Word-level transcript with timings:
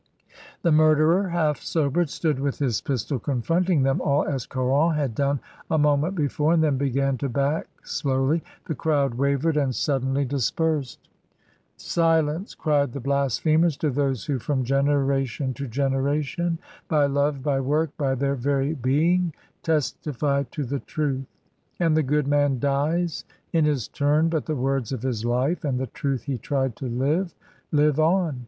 The 0.63 0.71
murderer, 0.71 1.29
half 1.29 1.59
sobered, 1.61 2.09
stood 2.09 2.39
with 2.39 2.57
his 2.57 2.81
pistol 2.81 3.19
coufronting 3.19 3.83
them 3.83 4.01
all, 4.01 4.25
as 4.25 4.47
Caron 4.47 4.95
had 4.95 5.13
done 5.13 5.39
a 5.69 5.77
moment 5.77 6.15
before, 6.15 6.53
and 6.53 6.63
then 6.63 6.75
began 6.75 7.19
to 7.19 7.29
back 7.29 7.67
slowly. 7.83 8.41
The 8.65 8.73
crowd 8.73 9.13
wavered, 9.13 9.57
and 9.57 9.75
suddenly 9.75 10.25
dispersed. 10.25 10.97
CARON. 11.77 12.23
277 12.47 12.55
"Silence!" 12.55 12.55
cry 12.55 12.85
the 12.87 12.99
blasphemers 12.99 13.77
to 13.77 13.91
those 13.91 14.25
who 14.25 14.39
from 14.39 14.63
generation 14.63 15.53
to 15.53 15.67
generation, 15.67 16.57
by 16.87 17.05
love, 17.05 17.43
by 17.43 17.59
work, 17.59 17.95
by 17.95 18.15
their 18.15 18.33
very 18.35 18.73
being, 18.73 19.35
testify 19.61 20.41
to 20.49 20.63
the 20.63 20.79
truth. 20.79 21.27
And 21.79 21.95
the 21.95 22.01
good 22.01 22.27
man 22.27 22.57
dies 22.57 23.23
in 23.53 23.65
his 23.65 23.87
turn, 23.87 24.29
but 24.29 24.47
the 24.47 24.55
words 24.55 24.91
of 24.91 25.03
his 25.03 25.23
life 25.25 25.63
and 25.63 25.79
the 25.79 25.85
truth 25.85 26.23
he 26.23 26.39
tried 26.39 26.75
to 26.77 26.87
live, 26.87 27.35
live 27.71 27.99
on. 27.99 28.39